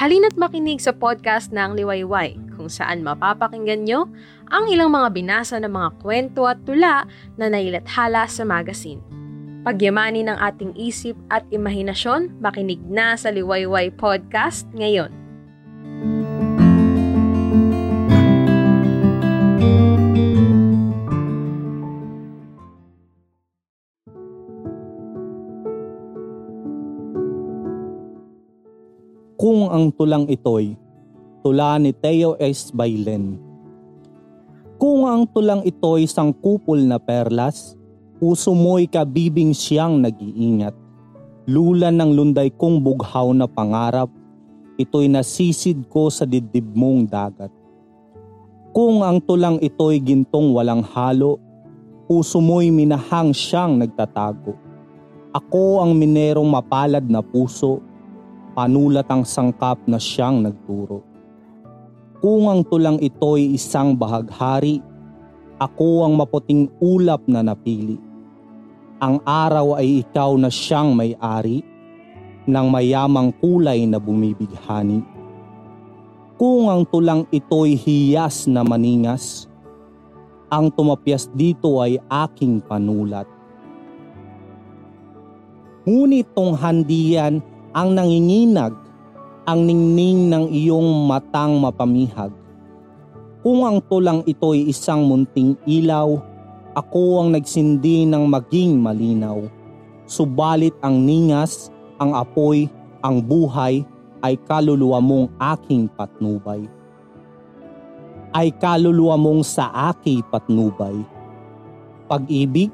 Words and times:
Halina't 0.00 0.32
makinig 0.40 0.80
sa 0.80 0.96
podcast 0.96 1.52
ng 1.52 1.76
Liwayway 1.76 2.32
kung 2.56 2.72
saan 2.72 3.04
mapapakinggan 3.04 3.84
nyo 3.84 4.08
ang 4.48 4.64
ilang 4.72 4.96
mga 4.96 5.12
binasa 5.12 5.60
ng 5.60 5.68
mga 5.68 5.90
kwento 6.00 6.48
at 6.48 6.56
tula 6.64 7.04
na 7.36 7.52
nailathala 7.52 8.24
sa 8.24 8.48
magazine. 8.48 9.04
Pagyamanin 9.60 10.32
ng 10.32 10.40
ating 10.40 10.72
isip 10.80 11.12
at 11.28 11.44
imahinasyon, 11.52 12.32
makinig 12.40 12.80
na 12.88 13.12
sa 13.12 13.28
Liwayway 13.28 13.92
Podcast 13.92 14.64
ngayon. 14.72 15.19
Kung 29.40 29.72
ang 29.72 29.88
tulang 29.96 30.28
ito'y 30.28 30.76
tula 31.40 31.80
ni 31.80 31.96
Theo 31.96 32.36
S. 32.36 32.68
Bailen. 32.76 33.40
Kung 34.76 35.08
ang 35.08 35.24
tulang 35.32 35.64
ito'y 35.64 36.04
sangkupol 36.04 36.76
na 36.84 37.00
perlas, 37.00 37.72
puso 38.20 38.52
mo'y 38.52 38.84
kabibing 38.84 39.56
siyang 39.56 39.96
nag-iingat. 39.96 40.76
Lulan 41.48 41.96
ng 41.96 42.12
lunday 42.12 42.52
kong 42.52 42.84
bughaw 42.84 43.32
na 43.32 43.48
pangarap, 43.48 44.12
ito'y 44.76 45.08
nasisid 45.08 45.88
ko 45.88 46.12
sa 46.12 46.28
dibdib 46.28 46.76
mong 46.76 47.08
dagat. 47.08 47.52
Kung 48.76 49.00
ang 49.00 49.24
tulang 49.24 49.56
ito'y 49.64 50.04
gintong 50.04 50.52
walang 50.52 50.84
halo, 50.84 51.40
puso 52.04 52.44
mo'y 52.44 52.68
minahang 52.68 53.32
siyang 53.32 53.80
nagtatago. 53.80 54.52
Ako 55.32 55.80
ang 55.80 55.96
minerong 55.96 56.44
mapalad 56.44 57.08
na 57.08 57.24
puso, 57.24 57.80
panulat 58.52 59.06
ang 59.08 59.22
sangkap 59.22 59.78
na 59.86 59.96
siyang 59.96 60.42
nagturo. 60.42 61.02
Kung 62.20 62.52
ang 62.52 62.60
tulang 62.66 63.00
ito'y 63.00 63.56
isang 63.56 63.96
bahaghari, 63.96 64.84
ako 65.56 66.04
ang 66.04 66.20
maputing 66.20 66.68
ulap 66.80 67.24
na 67.24 67.40
napili. 67.40 67.96
Ang 69.00 69.20
araw 69.24 69.80
ay 69.80 70.04
ikaw 70.04 70.36
na 70.36 70.52
siyang 70.52 70.92
may-ari 70.92 71.64
ng 72.44 72.66
mayamang 72.68 73.32
kulay 73.40 73.88
na 73.88 73.96
bumibighani. 73.96 75.00
Kung 76.40 76.72
ang 76.72 76.84
tulang 76.88 77.24
ito'y 77.28 77.76
hiyas 77.76 78.48
na 78.48 78.64
maningas, 78.64 79.48
ang 80.50 80.72
tumapyas 80.72 81.28
dito 81.32 81.78
ay 81.78 82.00
aking 82.08 82.64
panulat. 82.64 83.28
Ngunit 85.84 86.28
tong 86.36 86.52
handiyan 86.52 87.40
ang 87.70 87.94
nanginginag, 87.94 88.74
ang 89.46 89.62
ningning 89.62 90.26
ng 90.26 90.50
iyong 90.50 91.06
matang 91.06 91.54
mapamihag. 91.62 92.34
Kung 93.46 93.62
ang 93.62 93.78
tulang 93.86 94.26
ito'y 94.26 94.66
isang 94.66 95.06
munting 95.06 95.54
ilaw, 95.64 96.18
ako 96.74 97.22
ang 97.22 97.28
nagsindi 97.34 98.04
ng 98.10 98.26
maging 98.26 98.78
malinaw. 98.78 99.46
Subalit 100.04 100.74
ang 100.82 100.98
ningas, 101.06 101.70
ang 102.02 102.18
apoy, 102.18 102.66
ang 103.06 103.22
buhay, 103.22 103.86
ay 104.20 104.34
kaluluwa 104.44 105.00
mong 105.00 105.30
aking 105.56 105.88
patnubay. 105.94 106.66
Ay 108.34 108.50
kaluluwa 108.50 109.14
mong 109.14 109.46
sa 109.46 109.70
aki 109.70 110.26
patnubay. 110.26 110.94
Pag-ibig? 112.10 112.70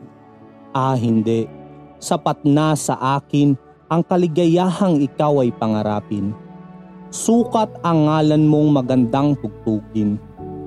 Ah 0.73 0.97
hindi. 0.97 1.49
Sapat 1.97 2.45
na 2.45 2.77
sa 2.77 2.97
akin 3.17 3.57
ang 3.87 4.03
kaligayahang 4.03 4.99
ikaw 4.99 5.47
ay 5.47 5.55
pangarapin. 5.55 6.35
Sukat 7.15 7.71
ang 7.87 8.11
ngalan 8.11 8.43
mong 8.43 8.69
magandang 8.83 9.39
tugtugin 9.39 10.19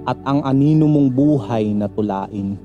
at 0.07 0.15
ang 0.23 0.39
anino 0.47 0.87
mong 0.87 1.11
buhay 1.11 1.75
na 1.75 1.91
tulain. 1.91 2.55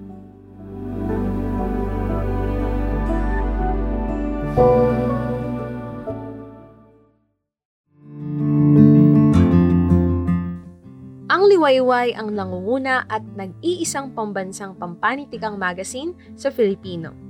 Ang 11.26 11.42
Liwayway 11.50 12.14
ang 12.14 12.30
nangunguna 12.30 13.10
at 13.10 13.26
nag-iisang 13.34 14.14
pambansang 14.14 14.78
pampanitikang 14.78 15.58
magazine 15.58 16.14
sa 16.38 16.54
Filipino. 16.54 17.23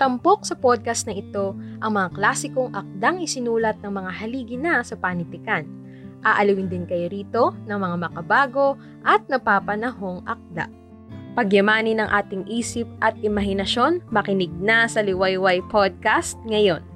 Tampok 0.00 0.48
sa 0.48 0.56
podcast 0.56 1.04
na 1.04 1.12
ito 1.12 1.52
ang 1.84 1.92
mga 1.92 2.16
klasikong 2.16 2.72
akdang 2.72 3.20
isinulat 3.20 3.76
ng 3.84 3.92
mga 3.92 4.10
haligi 4.16 4.56
na 4.56 4.80
sa 4.80 4.96
panitikan. 4.96 5.68
Aalawin 6.24 6.72
din 6.72 6.88
kayo 6.88 7.12
rito 7.12 7.52
ng 7.68 7.76
mga 7.76 8.08
makabago 8.08 8.80
at 9.04 9.20
napapanahong 9.28 10.24
akda. 10.24 10.72
Pagyamanin 11.36 12.00
ng 12.00 12.08
ating 12.16 12.48
isip 12.48 12.88
at 13.04 13.12
imahinasyon, 13.20 14.00
makinig 14.08 14.50
na 14.56 14.88
sa 14.88 15.04
Liwayway 15.04 15.60
Podcast 15.68 16.40
ngayon. 16.48 16.89